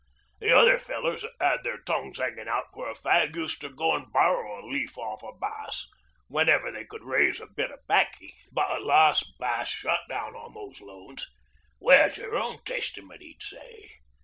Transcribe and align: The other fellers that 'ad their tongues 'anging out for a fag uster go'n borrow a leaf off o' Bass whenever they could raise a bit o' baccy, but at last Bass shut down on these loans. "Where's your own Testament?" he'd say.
The 0.39 0.51
other 0.51 0.79
fellers 0.79 1.21
that 1.21 1.33
'ad 1.39 1.63
their 1.63 1.77
tongues 1.77 2.19
'anging 2.19 2.47
out 2.47 2.73
for 2.73 2.89
a 2.89 2.95
fag 2.95 3.35
uster 3.37 3.69
go'n 3.69 4.09
borrow 4.11 4.59
a 4.59 4.65
leaf 4.65 4.97
off 4.97 5.23
o' 5.23 5.31
Bass 5.39 5.85
whenever 6.27 6.71
they 6.71 6.85
could 6.85 7.03
raise 7.03 7.39
a 7.39 7.45
bit 7.45 7.69
o' 7.69 7.77
baccy, 7.87 8.33
but 8.51 8.71
at 8.71 8.81
last 8.81 9.37
Bass 9.37 9.67
shut 9.67 9.99
down 10.09 10.35
on 10.35 10.55
these 10.55 10.81
loans. 10.81 11.29
"Where's 11.77 12.17
your 12.17 12.35
own 12.35 12.63
Testament?" 12.63 13.21
he'd 13.21 13.43
say. 13.43 13.99